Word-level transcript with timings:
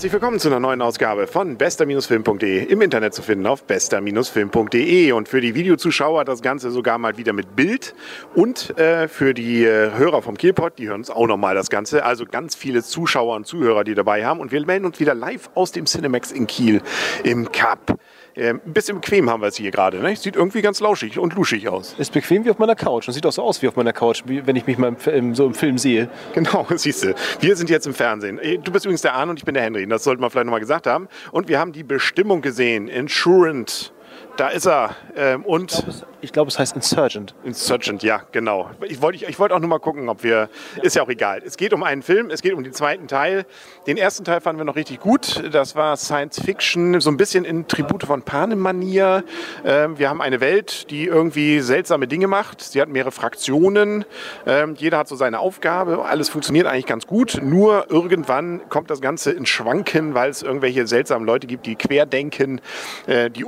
Herzlich 0.00 0.14
willkommen 0.14 0.38
zu 0.38 0.48
einer 0.48 0.60
neuen 0.60 0.80
Ausgabe 0.80 1.26
von 1.26 1.58
bester-film.de. 1.58 2.64
Im 2.64 2.80
Internet 2.80 3.12
zu 3.12 3.20
finden 3.20 3.46
auf 3.46 3.64
bester-film.de. 3.64 5.12
Und 5.12 5.28
für 5.28 5.42
die 5.42 5.54
Videozuschauer 5.54 6.24
das 6.24 6.40
Ganze 6.40 6.70
sogar 6.70 6.96
mal 6.96 7.18
wieder 7.18 7.34
mit 7.34 7.54
Bild. 7.54 7.94
Und 8.34 8.78
äh, 8.78 9.08
für 9.08 9.34
die 9.34 9.62
äh, 9.62 9.92
Hörer 9.92 10.22
vom 10.22 10.38
Kielpot, 10.38 10.78
die 10.78 10.88
hören 10.88 11.00
uns 11.00 11.10
auch 11.10 11.26
nochmal 11.26 11.54
das 11.54 11.68
Ganze. 11.68 12.02
Also 12.02 12.24
ganz 12.24 12.54
viele 12.54 12.82
Zuschauer 12.82 13.36
und 13.36 13.46
Zuhörer, 13.46 13.84
die 13.84 13.94
dabei 13.94 14.24
haben. 14.24 14.40
Und 14.40 14.52
wir 14.52 14.64
melden 14.64 14.86
uns 14.86 15.00
wieder 15.00 15.14
live 15.14 15.50
aus 15.54 15.70
dem 15.70 15.84
Cinemax 15.84 16.32
in 16.32 16.46
Kiel 16.46 16.80
im 17.22 17.52
Cup. 17.52 17.98
Ähm, 18.36 18.60
ein 18.64 18.72
bisschen 18.72 19.00
bequem 19.00 19.28
haben 19.28 19.40
wir 19.42 19.48
es 19.48 19.56
hier 19.56 19.70
gerade. 19.70 19.98
Ne? 19.98 20.14
Sieht 20.16 20.36
irgendwie 20.36 20.62
ganz 20.62 20.80
lauschig 20.80 21.18
und 21.18 21.34
luschig 21.34 21.68
aus. 21.68 21.94
Ist 21.98 22.12
bequem 22.12 22.44
wie 22.44 22.50
auf 22.50 22.58
meiner 22.58 22.74
Couch 22.74 23.08
und 23.08 23.14
sieht 23.14 23.26
auch 23.26 23.32
so 23.32 23.42
aus 23.42 23.60
wie 23.62 23.68
auf 23.68 23.76
meiner 23.76 23.92
Couch, 23.92 24.22
wie, 24.26 24.46
wenn 24.46 24.56
ich 24.56 24.66
mich 24.66 24.78
mal 24.78 24.94
im, 25.06 25.34
so 25.34 25.46
im 25.46 25.54
Film 25.54 25.78
sehe. 25.78 26.08
Genau, 26.34 26.66
siehst 26.74 27.04
du. 27.04 27.14
Wir 27.40 27.56
sind 27.56 27.70
jetzt 27.70 27.86
im 27.86 27.94
Fernsehen. 27.94 28.38
Äh, 28.38 28.58
du 28.58 28.72
bist 28.72 28.84
übrigens 28.84 29.02
der 29.02 29.14
Arne 29.14 29.30
und 29.32 29.38
ich 29.38 29.44
bin 29.44 29.54
der 29.54 29.62
Henry. 29.62 29.86
Das 29.86 30.04
sollte 30.04 30.20
man 30.20 30.30
vielleicht 30.30 30.46
nochmal 30.46 30.60
gesagt 30.60 30.86
haben. 30.86 31.08
Und 31.32 31.48
wir 31.48 31.58
haben 31.58 31.72
die 31.72 31.82
Bestimmung 31.82 32.40
gesehen. 32.40 32.88
Insurance. 32.88 33.92
Da 34.36 34.48
ist 34.48 34.66
er. 34.66 34.96
Ähm, 35.16 35.44
und 35.44 35.72
ich 35.72 35.82
glaube, 35.82 36.16
es, 36.22 36.32
glaub, 36.32 36.48
es, 36.48 36.58
heißt 36.58 36.76
Insurgent. 36.76 37.34
Insurgent, 37.44 38.02
ja, 38.02 38.22
genau. 38.32 38.70
Ich 38.86 39.02
wollte 39.02 39.24
ich 39.26 39.38
wollt 39.38 39.52
auch 39.52 39.58
nur 39.58 39.68
mal 39.68 39.78
gucken, 39.78 40.08
ob 40.08 40.22
wir. 40.22 40.48
Ja. 40.76 40.82
Ist 40.82 40.96
ja 40.96 41.02
auch 41.02 41.08
egal. 41.08 41.42
Es 41.44 41.56
geht 41.56 41.72
um 41.72 41.82
einen 41.82 42.02
Film, 42.02 42.30
es 42.30 42.42
geht 42.42 42.54
um 42.54 42.62
den 42.62 42.72
zweiten 42.72 43.08
Teil. 43.08 43.44
Den 43.86 43.96
ersten 43.96 44.24
Teil 44.24 44.40
fanden 44.40 44.60
wir 44.60 44.64
noch 44.64 44.76
richtig 44.76 45.00
gut. 45.00 45.42
Das 45.52 45.76
war 45.76 45.96
Science 45.96 46.40
Fiction, 46.40 47.00
so 47.00 47.10
ein 47.10 47.16
bisschen 47.16 47.44
in 47.44 47.68
Tribute 47.68 48.04
von 48.04 48.22
Panem-Manier. 48.22 49.24
Ähm, 49.64 49.98
wir 49.98 50.08
haben 50.08 50.20
eine 50.20 50.40
Welt, 50.40 50.90
die 50.90 51.04
irgendwie 51.04 51.60
seltsame 51.60 52.06
Dinge 52.06 52.26
macht. 52.26 52.60
Sie 52.62 52.80
hat 52.80 52.88
mehrere 52.88 53.12
Fraktionen. 53.12 54.04
Ähm, 54.46 54.74
jeder 54.76 54.98
hat 54.98 55.08
so 55.08 55.16
seine 55.16 55.38
Aufgabe. 55.38 56.04
Alles 56.04 56.28
funktioniert 56.28 56.66
eigentlich 56.66 56.86
ganz 56.86 57.06
gut. 57.06 57.40
Nur 57.42 57.90
irgendwann 57.90 58.68
kommt 58.68 58.90
das 58.90 59.00
Ganze 59.00 59.32
in 59.32 59.46
Schwanken, 59.46 60.14
weil 60.14 60.30
es 60.30 60.42
irgendwelche 60.42 60.86
seltsamen 60.86 61.26
Leute 61.26 61.46
gibt, 61.46 61.66
die 61.66 61.76
querdenken, 61.76 62.60
äh, 63.06 63.30
die 63.30 63.44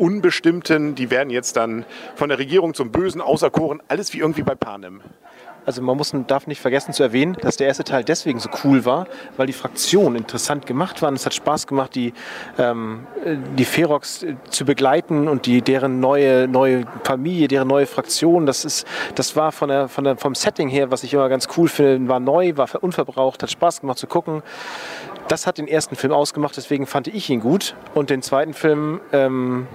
Unbestimmten, 0.62 0.94
die 0.94 1.10
werden 1.10 1.30
jetzt 1.30 1.56
dann 1.56 1.84
von 2.14 2.28
der 2.28 2.38
Regierung 2.38 2.72
zum 2.72 2.92
Bösen 2.92 3.20
auserkoren. 3.20 3.82
Alles 3.88 4.12
wie 4.12 4.18
irgendwie 4.18 4.42
bei 4.42 4.54
Panem. 4.54 5.00
Also 5.64 5.82
man 5.82 5.96
muss, 5.96 6.12
darf 6.26 6.46
nicht 6.46 6.60
vergessen 6.60 6.92
zu 6.92 7.02
erwähnen, 7.02 7.36
dass 7.40 7.56
der 7.56 7.68
erste 7.68 7.84
Teil 7.84 8.04
deswegen 8.04 8.38
so 8.40 8.48
cool 8.64 8.84
war, 8.84 9.06
weil 9.36 9.46
die 9.46 9.52
Fraktionen 9.52 10.16
interessant 10.16 10.66
gemacht 10.66 11.02
waren. 11.02 11.14
Es 11.14 11.24
hat 11.24 11.34
Spaß 11.34 11.66
gemacht, 11.68 11.94
die, 11.94 12.12
ähm, 12.58 13.06
die 13.56 13.64
Ferox 13.64 14.22
äh, 14.22 14.36
zu 14.50 14.64
begleiten 14.64 15.28
und 15.28 15.46
die, 15.46 15.62
deren 15.62 16.00
neue, 16.00 16.48
neue 16.48 16.84
Familie, 17.04 17.48
deren 17.48 17.68
neue 17.68 17.86
Fraktion. 17.86 18.46
Das, 18.46 18.64
ist, 18.64 18.86
das 19.14 19.36
war 19.36 19.52
von 19.52 19.68
der, 19.68 19.88
von 19.88 20.04
der, 20.04 20.16
vom 20.16 20.34
Setting 20.34 20.68
her, 20.68 20.90
was 20.90 21.04
ich 21.04 21.14
immer 21.14 21.28
ganz 21.28 21.48
cool 21.56 21.68
finde, 21.68 22.08
war 22.08 22.20
neu, 22.20 22.56
war 22.56 22.68
unverbraucht, 22.80 23.42
hat 23.42 23.50
Spaß 23.50 23.80
gemacht 23.80 23.98
zu 23.98 24.08
gucken. 24.08 24.42
Das 25.28 25.46
hat 25.46 25.58
den 25.58 25.68
ersten 25.68 25.94
Film 25.94 26.12
ausgemacht, 26.12 26.56
deswegen 26.56 26.86
fand 26.86 27.06
ich 27.06 27.30
ihn 27.30 27.40
gut. 27.40 27.76
Und 27.94 28.10
den 28.10 28.22
zweiten 28.22 28.54
Film, 28.54 29.00
ähm, 29.12 29.68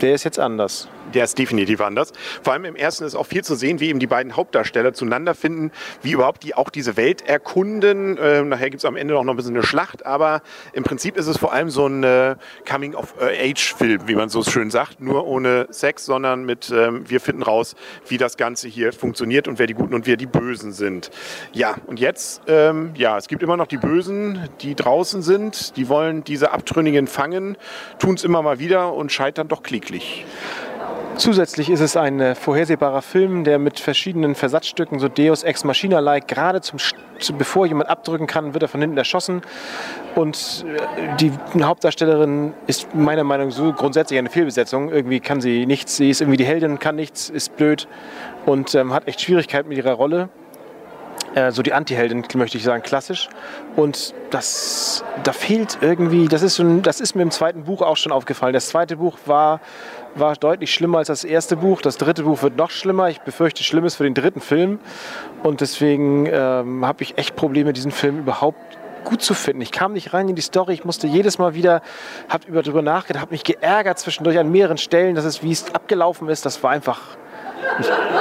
der 0.00 0.14
ist 0.14 0.24
jetzt 0.24 0.38
anders 0.38 0.88
der 1.14 1.24
ist 1.24 1.38
definitiv 1.38 1.80
anders. 1.80 2.12
Vor 2.42 2.52
allem 2.52 2.64
im 2.64 2.76
ersten 2.76 3.04
ist 3.04 3.14
auch 3.14 3.26
viel 3.26 3.44
zu 3.44 3.54
sehen, 3.54 3.80
wie 3.80 3.88
eben 3.88 3.98
die 3.98 4.06
beiden 4.06 4.36
Hauptdarsteller 4.36 4.92
zueinander 4.92 5.34
finden, 5.34 5.70
wie 6.02 6.12
überhaupt 6.12 6.42
die 6.44 6.54
auch 6.54 6.70
diese 6.70 6.96
Welt 6.96 7.26
erkunden. 7.26 8.16
Äh, 8.18 8.42
nachher 8.42 8.70
gibt 8.70 8.80
es 8.80 8.84
am 8.84 8.96
Ende 8.96 9.16
auch 9.18 9.24
noch 9.24 9.34
ein 9.34 9.36
bisschen 9.36 9.54
eine 9.54 9.64
Schlacht, 9.64 10.06
aber 10.06 10.42
im 10.72 10.84
Prinzip 10.84 11.16
ist 11.16 11.26
es 11.26 11.36
vor 11.36 11.52
allem 11.52 11.70
so 11.70 11.86
ein 11.86 12.02
äh, 12.02 12.36
Coming-of-Age-Film, 12.68 14.02
wie 14.06 14.14
man 14.14 14.28
so 14.28 14.42
schön 14.42 14.70
sagt, 14.70 15.00
nur 15.00 15.26
ohne 15.26 15.66
Sex, 15.70 16.04
sondern 16.04 16.44
mit 16.44 16.70
ähm, 16.70 17.08
wir 17.08 17.20
finden 17.20 17.42
raus, 17.42 17.74
wie 18.08 18.18
das 18.18 18.36
Ganze 18.36 18.68
hier 18.68 18.92
funktioniert 18.92 19.48
und 19.48 19.58
wer 19.58 19.66
die 19.66 19.74
Guten 19.74 19.94
und 19.94 20.06
wer 20.06 20.16
die 20.16 20.26
Bösen 20.26 20.72
sind. 20.72 21.10
Ja, 21.52 21.76
und 21.86 22.00
jetzt, 22.00 22.42
ähm, 22.46 22.90
ja, 22.96 23.16
es 23.16 23.28
gibt 23.28 23.42
immer 23.42 23.56
noch 23.56 23.66
die 23.66 23.78
Bösen, 23.78 24.48
die 24.60 24.74
draußen 24.74 25.22
sind, 25.22 25.76
die 25.76 25.88
wollen 25.88 26.24
diese 26.24 26.52
Abtrünnigen 26.52 27.06
fangen, 27.06 27.56
tun 27.98 28.14
es 28.14 28.24
immer 28.24 28.42
mal 28.42 28.58
wieder 28.58 28.92
und 28.94 29.12
scheitern 29.12 29.48
doch 29.48 29.62
kläglich. 29.62 30.24
Zusätzlich 31.18 31.70
ist 31.70 31.80
es 31.80 31.96
ein 31.96 32.20
äh, 32.20 32.34
vorhersehbarer 32.34 33.00
Film, 33.00 33.44
der 33.44 33.58
mit 33.58 33.80
verschiedenen 33.80 34.34
Versatzstücken, 34.34 34.98
so 34.98 35.08
Deus 35.08 35.44
Ex 35.44 35.64
Machina-like, 35.64 36.28
gerade 36.28 36.60
zum, 36.60 36.78
bevor 37.38 37.66
jemand 37.66 37.88
abdrücken 37.88 38.26
kann, 38.26 38.52
wird 38.52 38.62
er 38.62 38.68
von 38.68 38.82
hinten 38.82 38.98
erschossen. 38.98 39.40
Und 40.14 40.66
äh, 40.68 41.16
die 41.16 41.32
Hauptdarstellerin 41.62 42.52
ist 42.66 42.94
meiner 42.94 43.24
Meinung 43.24 43.48
nach 43.48 43.54
so 43.54 43.72
grundsätzlich 43.72 44.18
eine 44.18 44.28
Fehlbesetzung. 44.28 44.90
Irgendwie 44.90 45.20
kann 45.20 45.40
sie 45.40 45.64
nichts, 45.64 45.96
sie 45.96 46.10
ist 46.10 46.20
irgendwie 46.20 46.36
die 46.36 46.44
Heldin, 46.44 46.78
kann 46.78 46.96
nichts, 46.96 47.30
ist 47.30 47.56
blöd 47.56 47.88
und 48.44 48.74
ähm, 48.74 48.92
hat 48.92 49.08
echt 49.08 49.22
Schwierigkeiten 49.22 49.70
mit 49.70 49.78
ihrer 49.78 49.92
Rolle 49.92 50.28
äh, 51.36 51.52
so 51.52 51.62
die 51.62 51.72
Anti-Heldin, 51.72 52.24
möchte 52.34 52.56
ich 52.58 52.64
sagen, 52.64 52.82
klassisch. 52.82 53.28
Und 53.76 54.14
das, 54.30 55.04
da 55.22 55.32
fehlt 55.32 55.78
irgendwie, 55.82 56.28
das 56.28 56.42
ist, 56.42 56.56
schon, 56.56 56.82
das 56.82 57.00
ist 57.00 57.14
mir 57.14 57.22
im 57.22 57.30
zweiten 57.30 57.64
Buch 57.64 57.82
auch 57.82 57.96
schon 57.96 58.10
aufgefallen. 58.10 58.54
Das 58.54 58.68
zweite 58.68 58.96
Buch 58.96 59.18
war 59.26 59.60
war 60.18 60.34
deutlich 60.34 60.72
schlimmer 60.72 60.96
als 60.96 61.08
das 61.08 61.24
erste 61.24 61.56
Buch. 61.56 61.82
Das 61.82 61.98
dritte 61.98 62.22
Buch 62.22 62.42
wird 62.42 62.56
noch 62.56 62.70
schlimmer. 62.70 63.10
Ich 63.10 63.20
befürchte 63.20 63.62
Schlimmes 63.62 63.96
für 63.96 64.04
den 64.04 64.14
dritten 64.14 64.40
Film. 64.40 64.78
Und 65.42 65.60
deswegen 65.60 66.26
ähm, 66.26 66.86
habe 66.86 67.02
ich 67.02 67.18
echt 67.18 67.36
Probleme, 67.36 67.74
diesen 67.74 67.90
Film 67.90 68.20
überhaupt 68.20 68.78
gut 69.04 69.20
zu 69.20 69.34
finden. 69.34 69.60
Ich 69.60 69.72
kam 69.72 69.92
nicht 69.92 70.14
rein 70.14 70.28
in 70.28 70.34
die 70.34 70.42
Story. 70.42 70.72
Ich 70.72 70.84
musste 70.86 71.06
jedes 71.06 71.38
Mal 71.38 71.54
wieder, 71.54 71.82
habe 72.30 72.62
darüber 72.62 72.80
nachgedacht, 72.80 73.20
habe 73.20 73.32
mich 73.32 73.44
geärgert 73.44 73.98
zwischendurch 73.98 74.38
an 74.38 74.50
mehreren 74.50 74.78
Stellen, 74.78 75.14
dass 75.14 75.26
es, 75.26 75.42
wie 75.42 75.52
es 75.52 75.72
abgelaufen 75.74 76.28
ist. 76.30 76.46
Das 76.46 76.62
war 76.62 76.70
einfach 76.70 77.00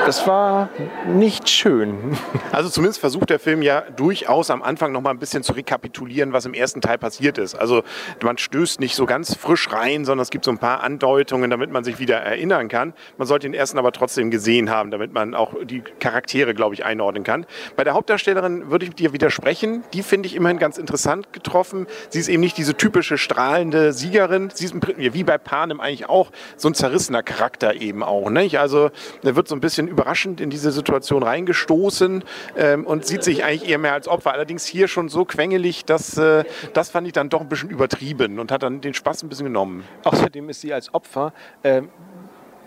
das 0.06 0.28
war 0.28 0.69
nicht 1.07 1.50
schön. 1.50 2.18
Also 2.51 2.69
zumindest 2.69 3.00
versucht 3.00 3.29
der 3.29 3.40
Film 3.40 3.62
ja 3.62 3.81
durchaus 3.81 4.50
am 4.50 4.62
Anfang 4.62 4.91
noch 4.91 5.01
mal 5.01 5.09
ein 5.09 5.19
bisschen 5.19 5.44
zu 5.44 5.53
rekapitulieren, 5.53 6.31
was 6.34 6.46
im 6.46 6.53
ersten 6.53 6.81
Teil 6.81 6.97
passiert 6.97 7.38
ist. 7.38 7.56
Also 7.56 7.84
man 8.22 8.38
stößt 8.38 8.79
nicht 8.79 8.96
so 8.96 9.06
ganz 9.06 9.35
frisch 9.35 9.72
rein, 9.72 10.06
sondern 10.06 10.22
es 10.22 10.29
gibt 10.29 10.46
so 10.46 10.51
ein 10.51 10.57
paar 10.57 10.84
Andeutungen, 10.84 11.50
damit 11.50 11.72
man 11.72 11.84
sich 11.84 12.00
wieder 12.00 12.18
erinnern 12.18 12.68
kann. 12.68 12.94
Man 13.18 13.28
sollte 13.28 13.47
den 13.47 13.53
ersten 13.53 13.78
aber 13.78 13.91
trotzdem 13.91 14.31
gesehen 14.31 14.69
haben, 14.69 14.91
damit 14.91 15.13
man 15.13 15.34
auch 15.34 15.53
die 15.63 15.81
Charaktere, 15.81 16.53
glaube 16.53 16.75
ich, 16.75 16.85
einordnen 16.85 17.23
kann. 17.23 17.46
Bei 17.75 17.84
der 17.84 17.94
Hauptdarstellerin 17.94 18.69
würde 18.69 18.85
ich 18.85 18.96
dir 18.96 19.13
widersprechen. 19.13 19.84
Die 19.94 20.03
finde 20.03 20.28
ich 20.28 20.35
immerhin 20.35 20.59
ganz 20.59 20.78
interessant 20.78 21.34
getroffen. 21.34 21.88
Sie 22.09 22.19
ist 22.19 22.29
eben 22.29 22.41
nicht 22.41 22.57
diese 22.57 22.75
typische 22.75 23.17
strahlende 23.17 23.94
Siegerin. 23.94 24.50
Sie 24.53 24.66
ist 24.66 24.75
wie 24.97 25.23
bei 25.23 25.38
Panem 25.38 25.79
eigentlich 25.79 26.07
auch 26.07 26.31
so 26.57 26.69
ein 26.69 26.73
zerrissener 26.73 27.23
Charakter 27.23 27.73
eben 27.75 28.03
auch. 28.03 28.29
Nicht? 28.29 28.59
Also 28.59 28.91
er 29.25 29.35
wird 29.35 29.47
so 29.47 29.55
ein 29.55 29.61
bisschen 29.61 29.87
überraschend 29.87 30.41
in 30.41 30.49
diese 30.49 30.71
Situation 30.71 31.23
reingestoßen 31.23 32.23
ähm, 32.57 32.85
und 32.85 33.05
sieht 33.05 33.23
sich 33.23 33.43
eigentlich 33.43 33.69
eher 33.69 33.77
mehr 33.77 33.93
als 33.93 34.07
Opfer. 34.07 34.33
Allerdings 34.33 34.65
hier 34.65 34.87
schon 34.87 35.09
so 35.09 35.25
quengelig, 35.25 35.85
dass 35.85 36.17
äh, 36.17 36.43
das 36.73 36.89
fand 36.89 37.07
ich 37.07 37.13
dann 37.13 37.29
doch 37.29 37.41
ein 37.41 37.49
bisschen 37.49 37.69
übertrieben 37.69 38.39
und 38.39 38.51
hat 38.51 38.63
dann 38.63 38.81
den 38.81 38.93
Spaß 38.93 39.23
ein 39.23 39.29
bisschen 39.29 39.45
genommen. 39.45 39.83
Außerdem 40.03 40.49
ist 40.49 40.61
sie 40.61 40.73
als 40.73 40.93
Opfer 40.93 41.33
ähm 41.63 41.89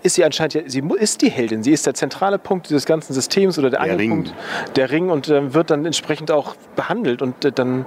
ist 0.02 0.14
sie 0.14 0.24
anscheinend 0.24 0.54
ja, 0.54 0.62
sie 0.66 0.82
ist 0.98 1.22
die 1.22 1.30
Heldin, 1.30 1.62
sie 1.62 1.72
ist 1.72 1.86
der 1.86 1.94
zentrale 1.94 2.38
Punkt 2.38 2.68
dieses 2.68 2.86
ganzen 2.86 3.12
Systems 3.12 3.58
oder 3.58 3.70
der, 3.70 3.82
der 3.82 3.92
Angelpunkt, 3.92 4.34
der 4.76 4.90
Ring 4.90 5.10
und 5.10 5.28
äh, 5.28 5.54
wird 5.54 5.70
dann 5.70 5.84
entsprechend 5.84 6.30
auch 6.30 6.54
behandelt 6.76 7.22
und 7.22 7.44
äh, 7.44 7.52
dann, 7.52 7.86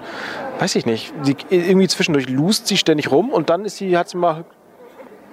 weiß 0.59 0.75
ich 0.75 0.85
nicht, 0.85 1.13
sie, 1.23 1.35
irgendwie 1.49 1.88
zwischendurch 1.88 2.29
lust 2.29 2.67
sie 2.67 2.77
ständig 2.77 3.11
rum 3.11 3.29
und 3.29 3.49
dann 3.49 3.65
ist 3.65 3.77
sie, 3.77 3.97
hat 3.97 4.09
sie 4.09 4.17
mal 4.17 4.45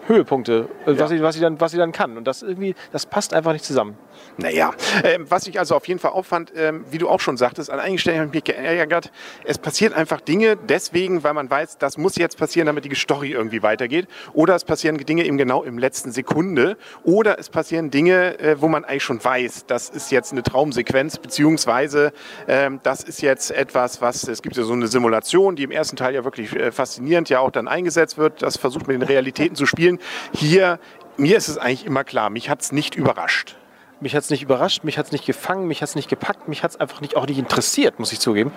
Höhepunkte, 0.09 0.69
äh, 0.87 0.93
ja. 0.93 0.99
was, 0.99 1.11
sie, 1.11 1.23
was, 1.23 1.35
sie 1.35 1.41
dann, 1.41 1.61
was 1.61 1.73
sie 1.73 1.79
dann 1.79 1.93
kann. 1.93 2.17
Und 2.17 2.25
das 2.27 2.43
irgendwie, 2.43 2.75
das 2.93 3.07
passt 3.07 3.35
einfach 3.35 3.53
nicht 3.53 3.65
zusammen. 3.65 3.97
Naja, 4.37 4.73
ähm, 5.03 5.27
was 5.29 5.47
ich 5.47 5.59
also 5.59 5.75
auf 5.75 5.89
jeden 5.89 5.99
Fall 5.99 6.13
auffand, 6.13 6.53
ähm, 6.57 6.85
wie 6.91 6.99
du 6.99 7.09
auch 7.09 7.21
schon 7.21 7.37
sagtest, 7.37 7.71
an 7.71 7.81
einigen 7.81 7.99
Stellen 7.99 8.19
habe 8.19 8.29
ich 8.29 8.35
mich 8.35 8.45
geärgert. 8.45 9.11
Es 9.45 9.59
passieren 9.59 9.93
einfach 9.93 10.21
Dinge 10.21 10.57
deswegen, 10.57 11.25
weil 11.25 11.35
man 11.35 11.51
weiß, 11.51 11.79
das 11.79 11.99
muss 11.99 12.17
jetzt 12.17 12.39
passieren, 12.39 12.67
damit 12.67 12.85
die 12.85 12.95
Story 12.95 13.33
irgendwie 13.33 13.63
weitergeht. 13.63 14.07
Oder 14.33 14.55
es 14.55 14.65
passieren 14.65 14.97
Dinge 14.97 15.25
eben 15.25 15.39
genau 15.39 15.65
im 15.65 15.77
letzten 15.77 16.13
Sekunde. 16.13 16.77
Oder 17.03 17.39
es 17.39 17.49
passieren 17.49 17.91
Dinge, 17.91 18.39
äh, 18.39 18.61
wo 18.61 18.69
man 18.69 18.85
eigentlich 18.85 19.03
schon 19.03 19.23
weiß, 19.23 19.67
das 19.67 19.89
ist 19.89 20.13
jetzt 20.13 20.33
eine 20.33 20.43
Traumsequenz, 20.43 21.19
beziehungsweise 21.19 22.13
ähm, 22.47 22.81
das 22.83 23.03
ist 23.03 23.21
jetzt 23.23 23.51
etwas, 23.51 24.01
was, 24.01 24.29
es 24.29 24.43
gibt 24.43 24.57
ja 24.57 24.63
so 24.63 24.73
eine 24.73 24.87
Simulation, 24.87 25.57
die 25.57 25.65
im 25.65 25.71
ersten 25.71 25.97
Teil 25.97 26.15
ja 26.15 26.25
wirklich 26.25 26.55
äh, 26.55 26.71
faszinierend 26.71 27.29
ja 27.29 27.41
auch 27.41 27.51
dann 27.51 27.67
eingesetzt 27.69 28.19
wird. 28.19 28.43
Das 28.43 28.57
versucht 28.57 28.87
mit 28.87 28.95
den 28.95 29.03
Realitäten 29.03 29.57
zu 29.57 29.67
spielen. 29.67 29.99
Hier, 30.33 30.79
mir 31.17 31.37
ist 31.37 31.49
es 31.49 31.59
eigentlich 31.59 31.87
immer 31.87 32.05
klar, 32.05 32.31
mich 32.31 32.49
hat 32.49 32.63
es 32.63 32.73
nicht 32.73 32.95
überrascht. 32.95 33.57
Mich 34.01 34.15
hat 34.15 34.23
es 34.23 34.31
nicht 34.31 34.43
überrascht, 34.43 34.85
mich 34.85 34.97
hat 34.97 35.07
es 35.07 35.13
nicht 35.13 35.27
gefangen, 35.27 35.67
mich 35.67 35.83
hat 35.83 35.89
es 35.89 35.95
nicht 35.97 36.09
gepackt, 36.09 36.47
mich 36.47 36.63
hat 36.63 36.71
es 36.71 36.77
einfach 36.79 37.01
nicht, 37.01 37.17
auch 37.17 37.27
nicht 37.27 37.39
interessiert, 37.39 37.99
muss 37.99 38.13
ich 38.13 38.21
zugeben. 38.21 38.53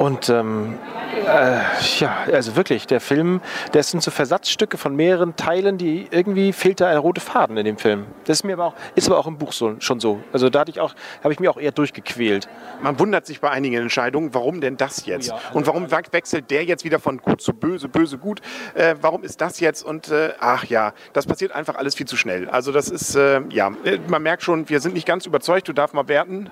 Und 0.00 0.28
ähm, 0.28 0.76
äh, 1.24 1.60
ja, 2.00 2.16
also 2.32 2.56
wirklich, 2.56 2.88
der 2.88 3.00
Film, 3.00 3.40
das 3.70 3.92
sind 3.92 4.02
so 4.02 4.10
Versatzstücke 4.10 4.78
von 4.78 4.96
mehreren 4.96 5.36
Teilen, 5.36 5.78
die 5.78 6.08
irgendwie 6.10 6.52
fehlt 6.52 6.80
da 6.80 6.88
ein 6.88 6.96
roter 6.96 7.20
Faden 7.20 7.56
in 7.58 7.64
dem 7.64 7.78
Film. 7.78 8.06
Das 8.24 8.38
ist 8.38 8.44
mir 8.44 8.54
aber 8.54 8.66
auch, 8.66 8.74
ist 8.96 9.06
aber 9.06 9.18
auch 9.18 9.28
im 9.28 9.38
Buch 9.38 9.52
so, 9.52 9.76
schon 9.78 10.00
so. 10.00 10.20
Also 10.32 10.50
da 10.50 10.60
hatte 10.60 10.72
ich 10.72 10.80
auch, 10.80 10.94
habe 11.22 11.32
ich 11.32 11.38
mir 11.38 11.48
auch 11.48 11.58
eher 11.58 11.70
durchgequält. 11.70 12.48
Man 12.82 12.98
wundert 12.98 13.24
sich 13.24 13.40
bei 13.40 13.50
einigen 13.50 13.76
Entscheidungen, 13.76 14.34
warum 14.34 14.60
denn 14.60 14.76
das 14.76 15.06
jetzt? 15.06 15.28
Ja, 15.28 15.34
also 15.34 15.58
und 15.58 15.66
warum 15.68 15.92
wechselt 15.92 16.50
der 16.50 16.64
jetzt 16.64 16.84
wieder 16.84 16.98
von 16.98 17.18
gut 17.18 17.40
zu 17.40 17.52
böse, 17.52 17.86
böse 17.86 18.18
gut? 18.18 18.40
Äh, 18.74 18.96
warum 19.00 19.22
ist 19.22 19.40
das 19.40 19.60
jetzt? 19.60 19.84
Und 19.84 20.08
äh, 20.08 20.32
ach 20.40 20.64
ja, 20.64 20.92
das 21.12 21.26
passiert 21.26 21.52
einfach 21.52 21.76
alles 21.76 21.94
viel 21.94 22.06
zu 22.06 22.16
schnell. 22.16 22.48
Also 22.48 22.72
das 22.72 22.88
ist, 22.88 23.14
äh, 23.14 23.42
ja, 23.50 23.70
man 24.08 24.22
merkt 24.24 24.42
schon, 24.42 24.68
wir 24.72 24.80
sind 24.80 24.94
nicht 24.94 25.06
ganz 25.06 25.26
überzeugt, 25.26 25.68
du 25.68 25.74
darfst 25.74 25.94
mal 25.94 26.08
werten. 26.08 26.48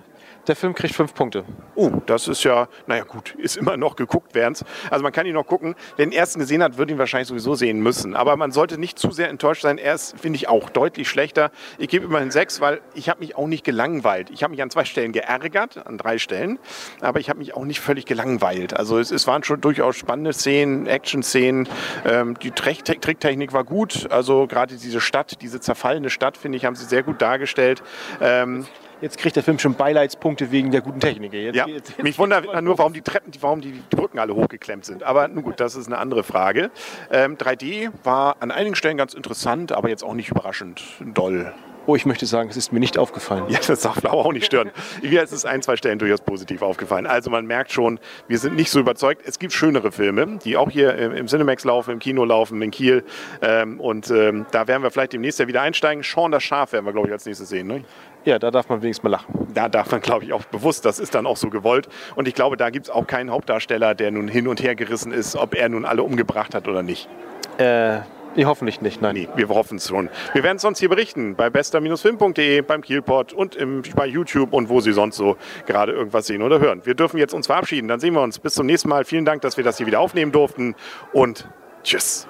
Der 0.47 0.57
Film 0.57 0.75
kriegt 0.75 0.95
fünf 0.95 1.15
Punkte. 1.15 1.45
Oh, 1.75 1.91
das 2.07 2.27
ist 2.27 2.45
ja, 2.45 2.69
naja 2.87 3.05
gut, 3.05 3.35
ist 3.37 3.57
immer 3.57 3.77
noch 3.77 3.95
geguckt 3.97 4.35
werdens. 4.35 4.65
Also 4.91 5.03
man 5.03 5.13
kann 5.13 5.27
ihn 5.27 5.35
noch 5.35 5.47
gucken. 5.47 5.75
Wer 5.97 6.07
den 6.07 6.13
ersten 6.13 6.41
gesehen 6.41 6.63
hat, 6.63 6.79
wird 6.79 6.91
ihn 6.91 6.99
wahrscheinlich 6.99 7.29
sowieso 7.29 7.55
sehen 7.55 7.81
müssen. 7.81 8.17
Aber 8.17 8.37
man 8.37 8.51
sollte 8.51 8.79
nicht 8.79 8.99
zu 8.99 9.11
sehr 9.11 9.29
enttäuscht 9.29 9.63
sein. 9.63 9.79
Er 9.79 9.95
ist, 9.95 10.19
finde 10.19 10.37
ich, 10.37 10.49
auch 10.49 10.71
deutlich 10.71 11.09
schlechter. 11.09 11.51
Ich 11.79 11.89
gebe 11.89 12.07
immerhin 12.07 12.31
sechs, 12.31 12.61
weil 12.61 12.81
ich 12.95 13.09
habe 13.09 13.21
mich 13.21 13.37
auch 13.37 13.47
nicht 13.47 13.65
gelangweilt. 13.65 14.31
Ich 14.31 14.43
habe 14.43 14.53
mich 14.53 14.63
an 14.63 14.71
zwei 14.71 14.85
Stellen 14.85 15.13
geärgert, 15.13 15.87
an 15.87 15.99
drei 15.99 16.19
Stellen. 16.19 16.59
Aber 17.01 17.21
ich 17.21 17.29
habe 17.29 17.39
mich 17.39 17.55
auch 17.55 17.65
nicht 17.65 17.81
völlig 17.81 18.07
gelangweilt. 18.07 18.75
Also 18.75 18.99
es, 18.99 19.11
es 19.11 19.27
waren 19.27 19.45
schon 19.45 19.61
durchaus 19.61 19.97
spannende 19.97 20.33
Szenen, 20.33 20.87
Action-Szenen. 20.87 21.69
Ähm, 22.07 22.39
die 22.43 22.51
Trick 22.51 22.85
Tricktechnik 22.85 23.53
war 23.53 23.65
gut. 23.65 24.11
Also 24.11 24.47
gerade 24.47 24.77
diese 24.77 25.01
Stadt, 25.01 25.43
diese 25.43 25.61
zerfallene 25.61 26.09
Stadt, 26.09 26.37
finde 26.37 26.57
ich, 26.57 26.65
haben 26.65 26.77
sie 26.77 26.87
sehr 26.87 27.03
gut 27.03 27.21
dargestellt. 27.21 27.83
Ähm, 28.21 28.67
Jetzt 29.01 29.19
kriegt 29.19 29.37
der 29.37 29.43
Film 29.43 29.59
schon 29.59 29.75
Beileidspunkte 29.75 30.51
wegen 30.51 30.71
der 30.71 30.83
guten 30.83 31.01
Technik. 31.01 31.33
Jetzt, 31.33 31.57
ja, 31.57 31.67
jetzt, 31.67 31.91
jetzt 31.91 32.03
mich 32.03 32.19
wundert 32.19 32.63
nur, 32.63 32.79
warum 32.79 32.93
die 32.93 33.03
Treppen, 33.03 33.33
warum 33.41 33.61
die 33.61 33.83
Brücken 33.91 34.19
alle 34.19 34.35
hochgeklemmt 34.35 34.85
sind. 34.85 35.03
Aber 35.03 35.29
nun 35.29 35.43
gut, 35.43 35.61
das 35.61 35.75
ist 35.75 35.87
eine 35.87 35.99
andere 35.99 36.23
Frage. 36.23 36.71
Ähm, 37.11 37.37
3D 37.37 37.91
war 38.05 38.37
an 38.41 38.51
einigen 38.51 38.75
Stellen 38.75 38.97
ganz 38.97 39.15
interessant, 39.15 39.73
aber 39.73 39.89
jetzt 39.89 40.05
auch 40.05 40.15
nicht 40.15 40.31
überraschend 40.31 40.83
doll. 41.01 41.53
Oh, 41.87 41.97
ich 41.97 42.05
möchte 42.05 42.27
sagen, 42.27 42.51
es 42.51 42.57
ist 42.57 42.73
mir 42.73 42.79
nicht 42.79 42.99
aufgefallen. 42.99 43.45
Ja, 43.49 43.59
das 43.67 43.81
darf 43.81 44.01
Blau 44.01 44.21
auch 44.21 44.33
nicht 44.33 44.47
stören. 44.47 44.71
Mir 45.03 45.23
ist 45.23 45.33
es 45.33 45.45
ein, 45.45 45.63
zwei 45.63 45.77
Stellen 45.77 45.99
durchaus 45.99 46.21
positiv 46.21 46.63
aufgefallen. 46.63 47.07
Also 47.07 47.31
man 47.31 47.47
merkt 47.47 47.73
schon, 47.73 47.99
wir 48.29 48.39
sind 48.39 48.55
nicht 48.55 48.71
so 48.71 48.79
überzeugt. 48.81 49.23
Es 49.27 49.39
gibt 49.39 49.53
schönere 49.53 49.91
Filme, 49.91 50.39
die 50.45 50.57
auch 50.57 50.71
hier 50.71 50.95
im 50.95 51.27
Cinemax 51.27 51.65
laufen, 51.65 51.93
im 51.93 51.99
Kino 51.99 52.25
laufen, 52.25 52.61
in 52.61 52.71
Kiel. 52.71 53.03
Ähm, 53.41 53.81
und 53.81 54.11
ähm, 54.11 54.47
da 54.53 54.69
werden 54.69 54.83
wir 54.83 54.91
vielleicht 54.91 55.15
demnächst 55.15 55.41
ja 55.41 55.49
wieder 55.49 55.63
einsteigen. 55.63 56.05
Sean 56.05 56.31
das 56.31 56.43
Schaf 56.43 56.73
werden 56.73 56.85
wir, 56.85 56.93
glaube 56.93 57.09
ich, 57.09 57.13
als 57.13 57.25
nächstes 57.25 57.49
sehen. 57.49 57.67
Ne? 57.67 57.85
Ja, 58.25 58.39
da 58.39 58.51
darf 58.51 58.69
man 58.69 58.83
wenigstens 58.83 59.03
mal 59.03 59.11
lachen. 59.11 59.49
Da 59.55 59.69
darf 59.69 59.91
man, 59.91 60.01
glaube 60.01 60.25
ich, 60.25 60.33
auch 60.33 60.45
bewusst, 60.45 60.85
das 60.85 60.99
ist 60.99 61.15
dann 61.15 61.27
auch 61.27 61.37
so 61.37 61.49
gewollt. 61.49 61.89
Und 62.17 62.29
ich 62.29 62.35
glaube, 62.35 62.57
da 62.57 62.71
gibt 62.71 62.87
es 62.87 62.91
auch 62.91 63.07
keinen 63.07 63.31
Hauptdarsteller, 63.31 63.95
der 63.95 64.11
nun 64.11 64.29
hin 64.29 64.47
und 64.47 64.63
her 64.63 64.75
gerissen 64.75 65.13
ist, 65.13 65.37
ob 65.37 65.55
er 65.55 65.69
nun 65.69 65.85
alle 65.85 66.03
umgebracht 66.03 66.55
hat 66.55 66.69
oder 66.69 66.83
nicht. 66.83 67.09
Äh, 67.57 68.01
hoffentlich 68.45 68.83
nicht, 68.83 69.01
nein. 69.01 69.15
Nee, 69.15 69.29
wir 69.35 69.49
hoffen 69.49 69.79
es 69.79 69.89
schon. 69.89 70.11
Wir 70.35 70.43
werden 70.43 70.57
es 70.57 70.63
sonst 70.63 70.81
hier 70.81 70.91
berichten 70.91 71.35
bei 71.35 71.49
bester-film.de, 71.49 72.61
beim 72.61 72.83
Kielpot 72.83 73.33
und 73.33 73.57
im, 73.57 73.83
bei 73.97 74.07
YouTube 74.07 74.53
und 74.53 74.69
wo 74.69 74.81
Sie 74.81 74.93
sonst 74.93 75.17
so 75.17 75.37
gerade 75.67 75.93
irgendwas 75.93 76.27
sehen 76.27 76.43
oder 76.43 76.61
hören. 76.61 76.83
Wir 76.85 76.95
dürfen 76.95 77.17
jetzt 77.19 77.33
uns 77.33 77.47
verabschieden. 77.47 77.89
Dann 77.89 78.01
sehen 78.01 78.15
wir 78.15 78.23
uns. 78.23 78.39
Bis 78.39 78.55
zum 78.55 78.67
nächsten 78.67 78.89
Mal. 78.89 79.05
Vielen 79.05 79.25
Dank, 79.25 79.41
dass 79.43 79.57
wir 79.57 79.65
das 79.65 79.79
hier 79.79 79.87
wieder 79.87 80.01
aufnehmen 80.01 80.31
durften 80.31 80.75
und 81.13 81.49
tschüss. 81.83 82.27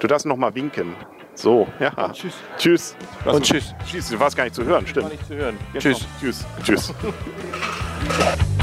Du 0.00 0.06
darfst 0.06 0.26
noch 0.26 0.36
mal 0.36 0.54
winken. 0.54 0.94
So, 1.36 1.68
ja. 1.78 1.90
Und 1.90 2.14
tschüss. 2.14 2.34
Tschüss. 2.56 2.96
Und 3.24 3.44
tschüss. 3.44 3.74
Tschüss. 3.88 4.08
Du 4.08 4.18
warst 4.18 4.36
gar 4.36 4.44
nicht 4.44 4.54
zu 4.56 4.64
hören, 4.64 4.86
stimmt. 4.86 5.10
Nicht 5.10 5.26
zu 5.26 5.36
hören. 5.36 5.58
Tschüss. 5.78 6.06
Tschüss. 6.20 6.46
Tschüss. 6.64 6.92